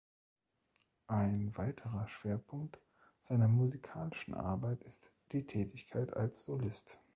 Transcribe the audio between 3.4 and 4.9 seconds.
musikalischen Arbeit